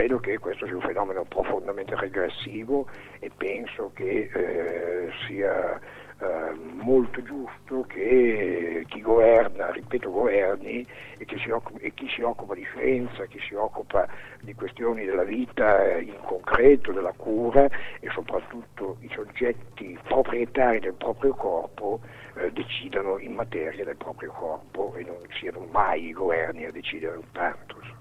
Credo 0.00 0.18
che 0.18 0.38
questo 0.38 0.64
sia 0.64 0.76
un 0.76 0.80
fenomeno 0.80 1.24
profondamente 1.24 1.94
regressivo 1.94 2.88
e 3.18 3.30
penso 3.36 3.90
che 3.92 4.30
eh, 4.32 5.10
sia 5.26 5.78
eh, 5.78 6.54
molto 6.54 7.22
giusto 7.22 7.82
che 7.82 8.86
chi 8.88 9.02
governa, 9.02 9.70
ripeto 9.70 10.10
governi, 10.10 10.86
e, 11.18 11.52
occupa, 11.52 11.78
e, 11.80 11.92
chi 11.92 12.08
si 12.08 12.22
occupa 12.22 12.54
di 12.54 12.62
scienza, 12.62 13.26
chi 13.26 13.38
si 13.40 13.52
occupa 13.52 14.08
di 14.40 14.54
questioni 14.54 15.04
della 15.04 15.24
vita 15.24 15.98
in 15.98 16.16
concreto, 16.22 16.92
della 16.92 17.12
cura 17.14 17.68
e 18.00 18.08
soprattutto 18.08 18.96
i 19.00 19.10
soggetti 19.12 19.98
proprietari 20.04 20.80
del 20.80 20.94
proprio 20.94 21.34
corpo 21.34 22.00
eh, 22.36 22.50
decidano 22.52 23.18
in 23.18 23.34
materia 23.34 23.84
del 23.84 23.98
proprio 23.98 24.32
corpo 24.32 24.94
e 24.94 25.04
non 25.04 25.18
siano 25.38 25.68
mai 25.70 26.06
i 26.06 26.12
governi 26.12 26.64
a 26.64 26.70
decidere 26.70 27.18
un 27.18 27.30
tanto. 27.32 27.99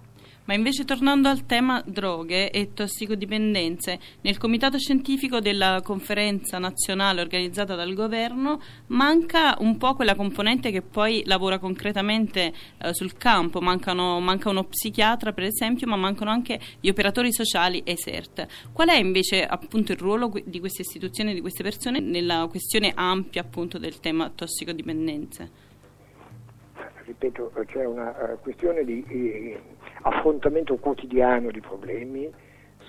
Ma 0.49 0.55
invece 0.55 0.83
tornando 0.83 1.29
al 1.29 1.45
tema 1.45 1.79
droghe 1.85 2.49
e 2.49 2.73
tossicodipendenze, 2.73 3.99
nel 4.21 4.39
comitato 4.39 4.79
scientifico 4.79 5.39
della 5.39 5.79
conferenza 5.83 6.57
nazionale 6.57 7.21
organizzata 7.21 7.75
dal 7.75 7.93
governo 7.93 8.59
manca 8.87 9.55
un 9.59 9.77
po' 9.77 9.93
quella 9.93 10.15
componente 10.15 10.71
che 10.71 10.81
poi 10.81 11.21
lavora 11.27 11.59
concretamente 11.59 12.51
eh, 12.79 12.93
sul 12.95 13.13
campo, 13.15 13.61
Mancano, 13.61 14.19
manca 14.19 14.49
uno 14.49 14.63
psichiatra 14.63 15.33
per 15.33 15.43
esempio, 15.43 15.85
ma 15.85 15.97
mancano 15.97 16.31
anche 16.31 16.59
gli 16.79 16.89
operatori 16.89 17.31
sociali 17.31 17.83
e 17.83 17.95
CERT. 17.95 18.71
Qual 18.73 18.89
è 18.89 18.97
invece 18.97 19.45
appunto 19.45 19.91
il 19.91 19.99
ruolo 19.99 20.33
di 20.43 20.59
queste 20.59 20.81
istituzioni, 20.81 21.35
di 21.35 21.41
queste 21.41 21.61
persone 21.61 21.99
nella 21.99 22.47
questione 22.49 22.91
ampia 22.95 23.41
appunto 23.41 23.77
del 23.77 23.99
tema 23.99 24.31
tossicodipendenze? 24.33 25.68
Ripeto, 27.09 27.51
c'è 27.65 27.85
una 27.85 28.11
uh, 28.11 28.39
questione 28.39 28.83
di... 28.83 29.03
Eh, 29.07 29.59
affrontamento 30.01 30.77
quotidiano 30.77 31.49
di 31.51 31.59
problemi 31.59 32.31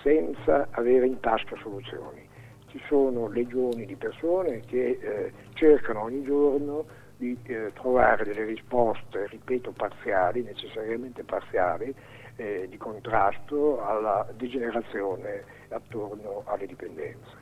senza 0.03 0.69
avere 0.73 1.07
in 1.07 1.21
tasca 1.21 1.57
soluzioni. 1.57 2.29
Ci 2.67 2.81
sono 2.87 3.29
legioni 3.29 3.85
di 3.85 3.97
persone 3.97 4.61
che 4.61 4.99
eh, 5.00 5.33
cercano 5.55 6.03
ogni 6.03 6.23
giorno 6.23 6.85
di 7.17 7.37
eh, 7.45 7.73
trovare 7.75 8.25
delle 8.25 8.45
risposte, 8.45 9.27
ripeto, 9.27 9.73
parziali, 9.73 10.43
necessariamente 10.43 11.25
parziali, 11.25 11.93
eh, 12.37 12.67
di 12.69 12.77
contrasto 12.77 13.83
alla 13.83 14.27
degenerazione 14.37 15.43
attorno 15.69 16.43
alle 16.47 16.67
dipendenze. 16.67 17.39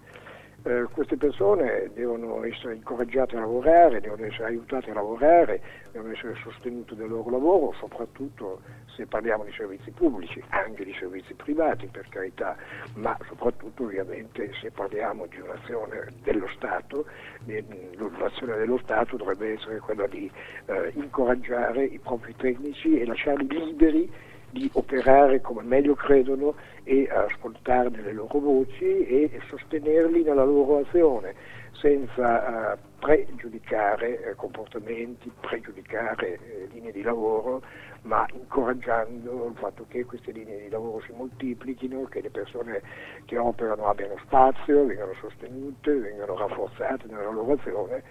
Eh, 0.64 0.86
queste 0.90 1.16
persone 1.16 1.88
devono 1.94 2.42
essere 2.42 2.74
incoraggiate 2.74 3.36
a 3.36 3.40
lavorare, 3.40 4.00
devono 4.00 4.24
essere 4.24 4.46
aiutate 4.46 4.90
a 4.90 4.94
lavorare, 4.94 5.62
devono 5.92 6.12
essere 6.12 6.34
sostenute 6.42 6.96
nel 6.96 7.08
loro 7.08 7.30
lavoro, 7.30 7.72
soprattutto 7.78 8.60
se 8.96 9.06
parliamo 9.06 9.44
di 9.44 9.52
servizi 9.52 9.92
pubblici, 9.92 10.42
anche 10.48 10.84
di 10.84 10.92
servizi 10.98 11.32
privati 11.34 11.86
per 11.86 12.08
carità, 12.08 12.56
ma 12.94 13.16
soprattutto 13.28 13.84
ovviamente 13.84 14.50
se 14.60 14.72
parliamo 14.72 15.26
di 15.26 15.38
un'azione 15.38 16.08
dello 16.24 16.48
Stato, 16.56 17.06
l'azione 17.44 18.56
dello 18.56 18.78
Stato 18.78 19.16
dovrebbe 19.16 19.52
essere 19.52 19.78
quella 19.78 20.08
di 20.08 20.28
eh, 20.66 20.90
incoraggiare 20.94 21.84
i 21.84 22.00
propri 22.00 22.34
tecnici 22.34 22.98
e 22.98 23.06
lasciarli 23.06 23.46
liberi 23.46 24.12
di 24.50 24.68
operare 24.74 25.40
come 25.40 25.62
meglio 25.62 25.94
credono 25.94 26.54
e 26.84 27.08
ascoltarne 27.10 28.00
le 28.00 28.12
loro 28.12 28.38
voci 28.38 29.06
e 29.06 29.40
sostenerli 29.48 30.22
nella 30.22 30.44
loro 30.44 30.78
azione 30.78 31.34
senza 31.80 32.74
uh, 32.74 32.78
pregiudicare 32.98 34.30
eh, 34.30 34.34
comportamenti, 34.34 35.30
pregiudicare 35.40 36.34
eh, 36.34 36.68
linee 36.72 36.90
di 36.90 37.02
lavoro, 37.02 37.62
ma 38.02 38.26
incoraggiando 38.32 39.46
il 39.46 39.56
fatto 39.56 39.84
che 39.88 40.04
queste 40.04 40.32
linee 40.32 40.62
di 40.62 40.68
lavoro 40.68 41.00
si 41.06 41.12
moltiplichino, 41.12 42.04
che 42.04 42.20
le 42.20 42.30
persone 42.30 42.82
che 43.26 43.38
operano 43.38 43.86
abbiano 43.86 44.16
spazio, 44.24 44.86
vengano 44.86 45.14
sostenute, 45.20 45.94
vengano 45.94 46.36
rafforzate 46.36 47.06
nella 47.06 47.30
loro 47.30 47.52
azione 47.52 48.02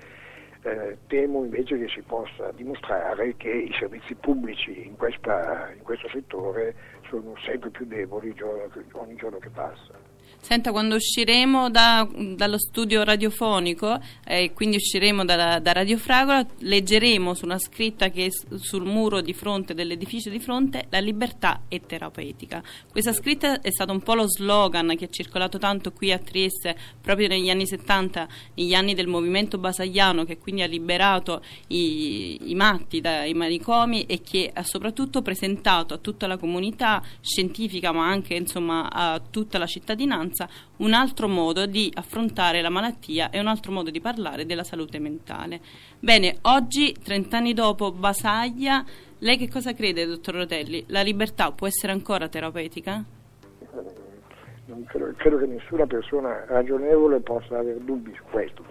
eh, 0.67 0.97
temo 1.07 1.43
invece 1.43 1.77
che 1.77 1.87
si 1.87 2.01
possa 2.01 2.51
dimostrare 2.51 3.35
che 3.37 3.49
i 3.49 3.73
servizi 3.79 4.15
pubblici 4.15 4.85
in, 4.85 4.97
questa, 4.97 5.71
in 5.75 5.83
questo 5.83 6.09
settore 6.09 6.75
sono 7.09 7.33
sempre 7.45 7.69
più 7.69 7.85
deboli 7.85 8.35
ogni 8.91 9.15
giorno 9.15 9.37
che 9.37 9.49
passa. 9.49 10.06
Senta, 10.39 10.71
quando 10.71 10.95
usciremo 10.95 11.69
da- 11.69 12.07
dallo 12.35 12.57
studio 12.57 13.03
radiofonico 13.03 13.99
e 14.25 14.53
quindi 14.53 14.77
usciremo 14.77 15.25
dalla- 15.25 15.59
da 15.59 15.73
Radio 15.73 15.97
Fragola, 15.97 16.45
leggeremo 16.59 17.33
su 17.33 17.43
una 17.43 17.59
scritta 17.59 18.09
che 18.09 18.27
è 18.27 18.57
sul 18.57 18.85
muro 18.85 19.19
di 19.19 19.33
fronte 19.33 19.73
dell'edificio 19.73 20.29
di 20.29 20.39
fronte 20.39 20.85
la 20.89 20.99
libertà 20.99 21.63
è 21.67 21.81
terapeutica. 21.81 22.63
Questa 22.89 23.11
scritta 23.11 23.59
è 23.59 23.71
stato 23.71 23.91
un 23.91 23.99
po' 24.01 24.13
lo 24.13 24.25
slogan 24.29 24.95
che 24.95 25.05
ha 25.05 25.09
circolato 25.09 25.57
tanto 25.57 25.91
qui 25.91 26.13
a 26.13 26.17
Trieste 26.17 26.77
proprio 27.01 27.27
negli 27.27 27.49
anni 27.49 27.67
70, 27.67 28.27
negli 28.55 28.73
anni 28.73 28.93
del 28.93 29.07
movimento 29.07 29.57
basagliano 29.57 30.23
che 30.23 30.37
quindi 30.37 30.61
ha 30.61 30.67
liberato 30.67 31.43
i, 31.67 32.49
i 32.49 32.55
matti 32.55 33.01
dai 33.01 33.33
manicomi 33.33 34.05
e 34.05 34.21
che 34.21 34.49
ha 34.53 34.63
soprattutto 34.63 35.21
presentato 35.21 35.93
a 35.93 35.97
tutta 35.97 36.25
la 36.25 36.37
comunità 36.37 37.03
scientifica 37.19 37.91
ma 37.91 38.07
anche 38.07 38.35
insomma 38.35 38.89
a 38.89 39.19
tutta 39.19 39.57
la 39.57 39.65
cittadinanza 39.65 40.26
un 40.77 40.93
altro 40.93 41.27
modo 41.27 41.65
di 41.65 41.91
affrontare 41.95 42.61
la 42.61 42.69
malattia 42.69 43.29
e 43.29 43.39
un 43.39 43.47
altro 43.47 43.71
modo 43.71 43.89
di 43.89 44.01
parlare 44.01 44.45
della 44.45 44.63
salute 44.63 44.99
mentale. 44.99 45.59
Bene, 45.99 46.37
oggi, 46.43 46.93
30 46.93 47.37
anni 47.37 47.53
dopo 47.53 47.91
Basaglia, 47.91 48.83
lei 49.19 49.37
che 49.37 49.49
cosa 49.49 49.73
crede, 49.73 50.05
dottor 50.05 50.35
Rotelli? 50.35 50.85
La 50.89 51.01
libertà 51.01 51.51
può 51.51 51.65
essere 51.67 51.91
ancora 51.91 52.27
terapeutica? 52.27 53.03
Non 54.65 54.83
credo, 54.85 55.13
credo 55.15 55.37
che 55.37 55.45
nessuna 55.45 55.87
persona 55.87 56.45
ragionevole 56.45 57.19
possa 57.21 57.57
avere 57.57 57.83
dubbi 57.83 58.13
su 58.15 58.23
questo. 58.29 58.63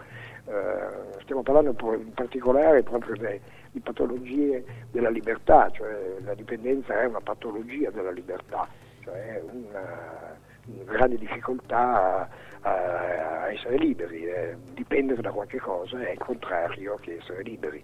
Eh, 0.44 1.20
stiamo 1.22 1.42
parlando 1.42 1.74
in 1.94 2.12
particolare 2.12 2.82
proprio 2.82 3.16
de- 3.16 3.40
di 3.72 3.80
patologie 3.80 4.64
della 4.90 5.10
libertà, 5.10 5.68
cioè 5.70 6.16
la 6.24 6.34
dipendenza 6.34 7.00
è 7.00 7.06
una 7.06 7.20
patologia 7.20 7.90
della 7.90 8.10
libertà, 8.10 8.68
cioè 9.02 9.42
una 9.50 10.38
grande 10.84 11.16
difficoltà 11.18 12.28
a, 12.60 12.70
a 12.70 13.52
essere 13.52 13.76
liberi, 13.76 14.24
eh, 14.24 14.56
dipendere 14.74 15.22
da 15.22 15.30
qualche 15.30 15.58
cosa 15.58 16.00
è 16.00 16.10
il 16.10 16.18
contrario 16.18 16.96
che 16.96 17.16
essere 17.16 17.42
liberi. 17.42 17.82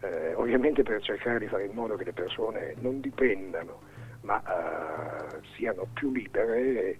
Eh, 0.00 0.34
ovviamente 0.34 0.82
per 0.82 1.00
cercare 1.00 1.38
di 1.38 1.46
fare 1.46 1.66
in 1.66 1.74
modo 1.74 1.96
che 1.96 2.04
le 2.04 2.12
persone 2.12 2.74
non 2.80 3.00
dipendano, 3.00 3.80
ma 4.22 4.42
eh, 4.42 5.40
siano 5.54 5.86
più 5.92 6.10
libere, 6.10 6.98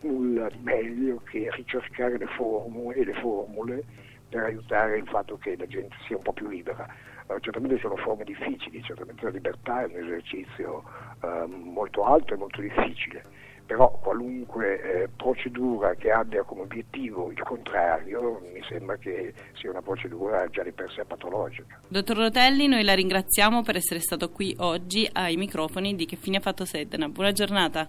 nulla 0.00 0.48
di 0.48 0.58
meglio 0.62 1.20
che 1.24 1.50
ricercare 1.52 2.16
le 2.16 2.26
formule 2.26 2.96
e 2.96 3.04
le 3.04 3.14
formule 3.14 3.82
per 4.28 4.44
aiutare 4.44 4.98
il 4.98 5.08
fatto 5.08 5.36
che 5.38 5.56
la 5.56 5.66
gente 5.66 5.96
sia 6.06 6.16
un 6.16 6.22
po' 6.22 6.32
più 6.32 6.48
libera. 6.48 6.86
Eh, 7.28 7.40
certamente 7.40 7.78
sono 7.78 7.96
forme 7.96 8.24
difficili, 8.24 8.82
certamente 8.82 9.24
la 9.24 9.30
libertà 9.30 9.82
è 9.82 9.86
un 9.86 10.02
esercizio 10.02 10.84
eh, 11.22 11.46
molto 11.46 12.04
alto 12.04 12.34
e 12.34 12.36
molto 12.36 12.60
difficile, 12.60 13.24
però 13.68 13.90
qualunque 14.02 14.80
eh, 14.80 15.08
procedura 15.14 15.94
che 15.94 16.10
abbia 16.10 16.42
come 16.42 16.62
obiettivo 16.62 17.30
il 17.30 17.42
contrario 17.42 18.40
mi 18.50 18.64
sembra 18.66 18.96
che 18.96 19.34
sia 19.60 19.68
una 19.68 19.82
procedura 19.82 20.46
già 20.48 20.62
di 20.62 20.72
per 20.72 20.90
sé 20.90 21.04
patologica. 21.04 21.78
Dottor 21.86 22.16
Rotelli, 22.16 22.66
noi 22.66 22.82
la 22.82 22.94
ringraziamo 22.94 23.60
per 23.60 23.76
essere 23.76 24.00
stato 24.00 24.30
qui 24.30 24.56
oggi 24.60 25.06
ai 25.12 25.36
microfoni 25.36 25.94
di 25.94 26.06
Che 26.06 26.16
fine 26.16 26.38
ha 26.38 26.40
fatto 26.40 26.64
Sedna. 26.64 27.10
Buona 27.10 27.32
giornata. 27.32 27.86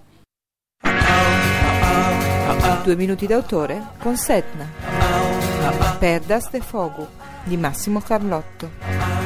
Due 2.84 2.96
minuti 2.98 3.26
d'autore 3.26 3.82
con 4.00 4.18
Setna. 4.18 4.68
Perdas 5.98 6.52
de 6.52 6.60
Fogu 6.60 7.08
di 7.46 7.56
Massimo 7.56 8.02
Carlotto. 8.02 9.19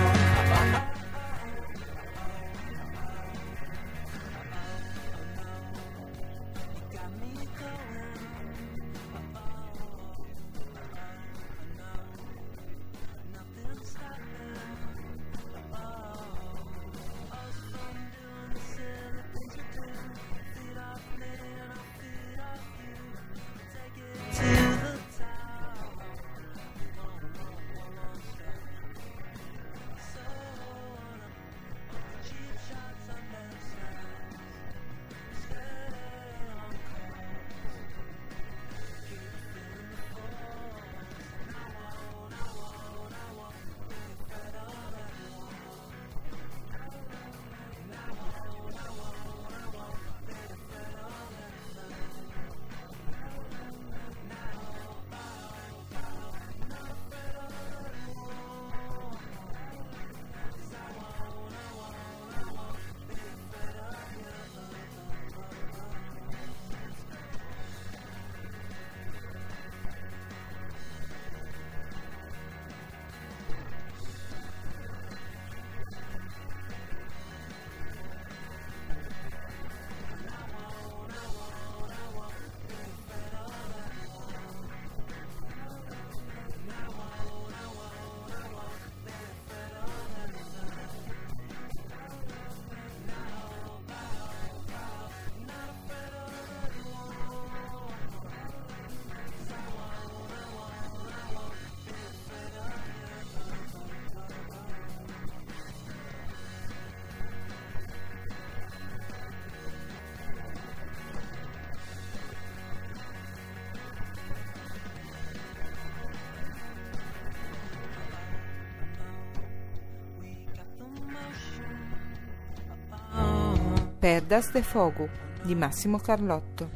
Perdas 124.04 124.52
de 124.52 124.62
Fogu 124.64 125.08
di 125.44 125.56
Massimo 125.56 125.98
Carlotto. 125.98 126.70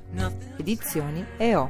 Edizioni 0.55 1.25
EO. 1.35 1.69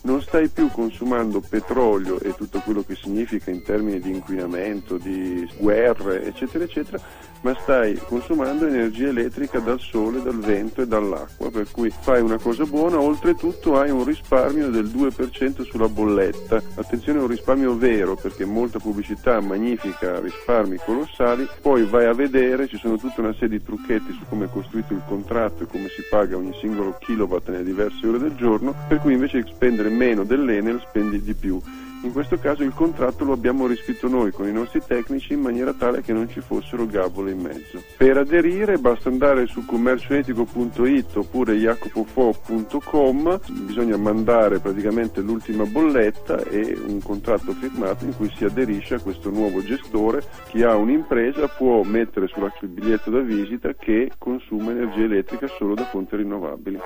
non 0.03 0.23
stai 0.23 0.49
più 0.49 0.71
consumando 0.71 1.41
petrolio 1.41 2.21
e 2.21 2.35
tutto 2.35 2.61
quello 2.61 2.83
che 2.83 2.95
significa 2.95 3.51
in 3.51 3.63
termini 3.63 4.01
di 4.01 4.11
inquinamento, 4.11 4.97
di 4.97 5.49
guerre, 5.59 6.25
eccetera, 6.25 6.65
eccetera, 6.65 7.01
ma 7.42 7.57
stai 7.61 7.96
consumando 7.96 8.66
energia 8.66 9.09
elettrica 9.09 9.59
dal 9.59 9.81
sole, 9.81 10.22
dal 10.22 10.38
vento 10.38 10.83
e 10.83 10.87
dall'acqua, 10.87 11.51
per 11.51 11.70
cui 11.70 11.90
fai 11.90 12.20
una 12.20 12.38
cosa 12.38 12.64
buona, 12.64 13.01
oltretutto 13.01 13.79
hai 13.79 13.90
un 13.90 14.05
risparmio 14.05 14.70
del 14.70 14.87
2% 14.87 15.62
sulla 15.62 15.88
bolletta. 15.88 16.62
Attenzione, 16.74 17.18
è 17.18 17.22
un 17.22 17.29
risparmio 17.29 17.77
vero 17.77 18.16
perché 18.16 18.44
molta 18.44 18.79
pubblicità 18.79 19.40
magnifica 19.40 20.20
risparmi 20.20 20.79
colossali, 20.85 21.48
poi 21.61 21.85
vai 21.85 22.07
a 22.07 22.12
vedere, 22.12 22.68
ci 22.68 22.79
sono 22.79 22.96
tutta 22.96 23.20
una 23.20 23.33
serie 23.33 23.59
di 23.59 23.62
trucchetti 23.62 24.12
su 24.12 24.24
come 24.29 24.46
è 24.46 24.51
costruito 24.51 24.92
il 24.92 25.03
contratto 25.07 25.62
e 25.62 25.66
come 25.66 25.88
si 25.88 26.03
paga 26.09 26.37
ogni 26.37 26.55
singolo 26.61 26.96
kilowatt 26.98 27.48
nelle 27.48 27.64
diverse 27.64 28.07
ore 28.07 28.18
del 28.18 28.35
giorno, 28.35 28.74
per 28.88 28.98
cui 28.98 29.12
invece 29.12 29.42
di 29.42 29.51
spendere 29.53 29.88
meno 29.88 30.24
dell'Enel 30.24 30.83
spendi 30.88 31.22
di 31.22 31.35
più. 31.35 31.61
In 32.03 32.13
questo 32.13 32.39
caso 32.39 32.63
il 32.63 32.73
contratto 32.75 33.25
lo 33.25 33.33
abbiamo 33.33 33.67
riscritto 33.67 34.09
noi 34.09 34.31
con 34.31 34.47
i 34.47 34.53
nostri 34.53 34.81
tecnici 34.87 35.33
in 35.33 35.41
maniera 35.41 35.73
tale 35.73 36.01
che 36.01 36.13
non 36.13 36.29
ci 36.29 36.41
fossero 36.41 36.87
gavole 36.87 37.33
in 37.33 37.41
mezzo. 37.41 37.83
Per 37.97 38.17
aderire 38.17 38.79
basta 38.79 39.09
andare 39.09 39.47
su 39.47 39.65
commercioetico.it 39.65 41.17
oppure 41.17 41.55
jacopofo.com, 41.55 43.41
bisogna 43.67 43.97
mandare 43.97 44.61
praticamente 44.61 45.21
l'ultima 45.21 45.65
bolletta 45.65 46.39
e 46.45 46.79
un 46.87 47.03
contratto 47.03 47.53
firmato 47.53 48.05
in 48.05 48.15
cui 48.17 48.33
si 48.37 48.45
aderisce 48.45 48.95
a 48.95 49.01
questo 49.01 49.31
nuovo 49.31 49.63
gestore. 49.63 50.23
Chi 50.51 50.63
ha 50.63 50.77
un'impresa 50.77 51.49
può 51.49 51.83
mettere 51.83 52.29
sul 52.29 52.69
biglietto 52.69 53.11
da 53.11 53.21
visita 53.21 53.73
che 53.75 54.13
consuma 54.19 54.71
energia 54.71 55.03
elettrica 55.03 55.49
solo 55.59 55.75
da 55.75 55.85
fonti 55.87 56.17
rinnovabili. 56.17 56.79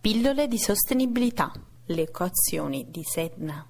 Pillole 0.00 0.48
di 0.48 0.58
sostenibilità. 0.58 1.52
Le 1.90 2.02
equazioni 2.02 2.86
di 2.88 3.02
Sedna. 3.02 3.66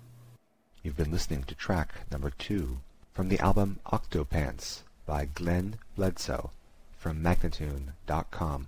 You've 0.83 1.03
been 1.03 1.11
listening 1.11 1.43
to 1.47 1.55
track 1.55 2.05
number 2.11 2.31
two 2.31 2.81
from 3.13 3.29
the 3.29 3.39
album 3.39 3.79
Octopants 3.85 4.83
by 5.07 5.27
Glenn 5.33 5.79
Bledsoe 5.95 6.51
from 6.99 7.17
Magnatune.com. 7.23 8.67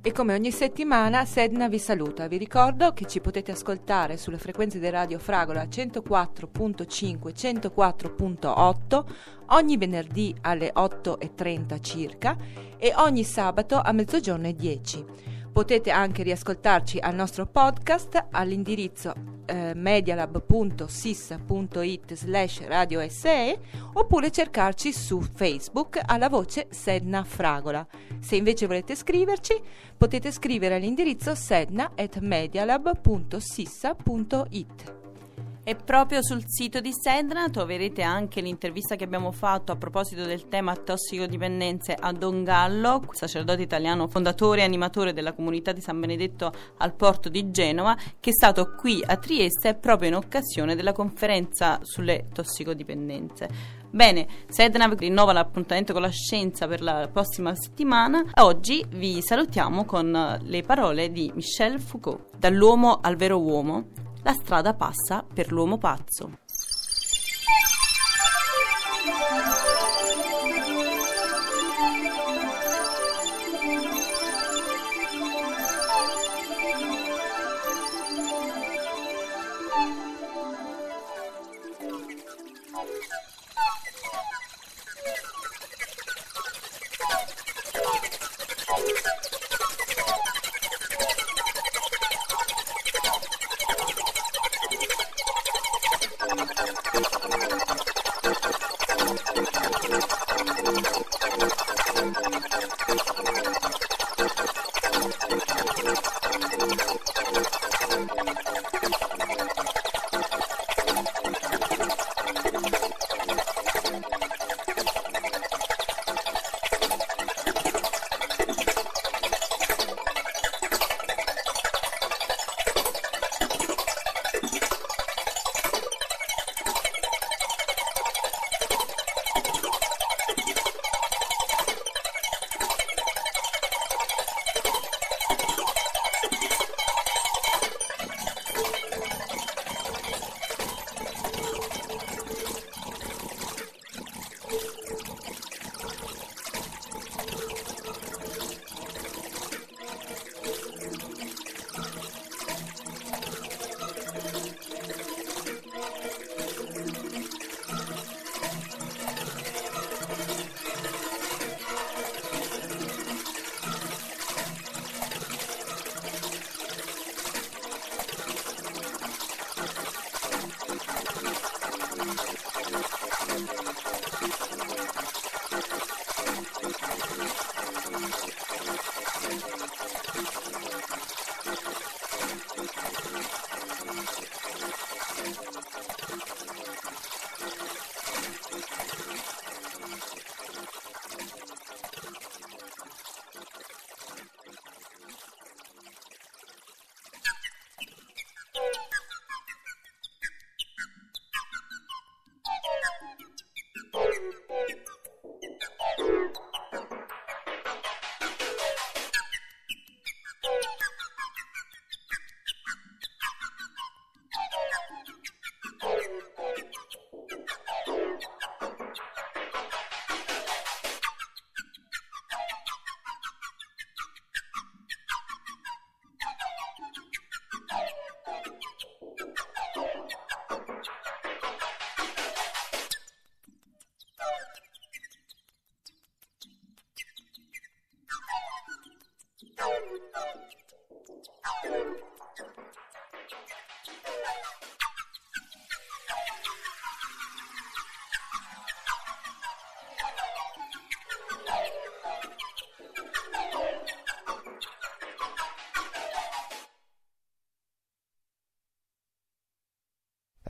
E 0.00 0.12
come 0.12 0.32
ogni 0.32 0.52
settimana 0.52 1.24
Sedna 1.24 1.68
vi 1.68 1.80
saluta. 1.80 2.28
Vi 2.28 2.36
ricordo 2.36 2.92
che 2.92 3.06
ci 3.06 3.20
potete 3.20 3.50
ascoltare 3.50 4.16
sulle 4.16 4.38
frequenze 4.38 4.78
di 4.78 4.88
Radio 4.88 5.18
Fragola 5.18 5.64
104.5 5.64 7.32
104.8 7.34 9.04
ogni 9.46 9.76
venerdì 9.76 10.32
alle 10.42 10.72
8.30 10.72 11.82
circa 11.82 12.36
e 12.76 12.92
ogni 12.94 13.24
sabato 13.24 13.80
a 13.80 13.90
mezzogiorno 13.90 14.46
e 14.46 14.54
10. 14.54 15.04
Potete 15.52 15.90
anche 15.90 16.22
riascoltarci 16.22 16.98
al 16.98 17.14
nostro 17.14 17.44
podcast 17.46 18.26
all'indirizzo 18.30 19.12
eh, 19.46 19.72
medialab.sis.it 19.74 22.14
slash 22.14 22.66
radio 22.66 23.08
SE 23.08 23.58
oppure 23.94 24.30
cercarci 24.30 24.92
su 24.92 25.20
Facebook 25.20 25.98
alla 26.04 26.28
voce 26.28 26.66
Sedna 26.70 27.24
Fragola. 27.24 27.84
Se 28.20 28.36
invece 28.36 28.66
volete 28.66 28.94
scriverci 28.94 29.60
potete 29.96 30.30
scrivere 30.30 30.74
all'indirizzo 30.76 31.34
sedna 31.34 31.90
at 31.96 32.18
medialab.sissa.it. 32.18 35.07
E 35.68 35.74
proprio 35.74 36.22
sul 36.22 36.44
sito 36.46 36.80
di 36.80 36.92
Sedna 36.94 37.50
troverete 37.50 38.00
anche 38.00 38.40
l'intervista 38.40 38.96
che 38.96 39.04
abbiamo 39.04 39.32
fatto 39.32 39.70
a 39.70 39.76
proposito 39.76 40.24
del 40.24 40.48
tema 40.48 40.74
tossicodipendenze 40.74 41.92
a 41.92 42.10
Don 42.12 42.42
Gallo, 42.42 43.04
sacerdote 43.10 43.60
italiano 43.60 44.08
fondatore 44.08 44.62
e 44.62 44.64
animatore 44.64 45.12
della 45.12 45.34
comunità 45.34 45.72
di 45.72 45.82
San 45.82 46.00
Benedetto 46.00 46.50
al 46.78 46.94
porto 46.94 47.28
di 47.28 47.50
Genova, 47.50 47.94
che 48.18 48.30
è 48.30 48.32
stato 48.32 48.76
qui 48.78 49.04
a 49.04 49.18
Trieste 49.18 49.74
proprio 49.74 50.08
in 50.08 50.14
occasione 50.14 50.74
della 50.74 50.92
conferenza 50.92 51.80
sulle 51.82 52.28
tossicodipendenze. 52.32 53.48
Bene, 53.90 54.26
Sedna 54.48 54.90
rinnova 54.96 55.34
l'appuntamento 55.34 55.92
con 55.92 56.00
la 56.00 56.08
scienza 56.08 56.66
per 56.66 56.80
la 56.80 57.10
prossima 57.12 57.54
settimana. 57.54 58.24
Oggi 58.36 58.82
vi 58.88 59.20
salutiamo 59.20 59.84
con 59.84 60.38
le 60.40 60.62
parole 60.62 61.12
di 61.12 61.30
Michel 61.34 61.78
Foucault. 61.78 62.38
Dall'uomo 62.38 63.00
al 63.02 63.16
vero 63.16 63.38
uomo, 63.38 64.06
la 64.28 64.34
strada 64.34 64.74
passa 64.74 65.24
per 65.32 65.50
l'uomo 65.50 65.78
pazzo. 65.78 66.30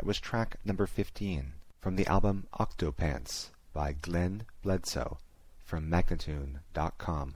Was 0.09 0.19
track 0.19 0.57
number 0.65 0.87
15 0.87 1.53
from 1.83 1.97
the 1.97 2.07
album 2.07 2.47
Octopants 2.59 3.51
by 3.75 3.93
Glenn 3.93 4.43
Bledsoe 4.63 5.19
from 5.67 5.91
Magnatune.com. 5.91 7.35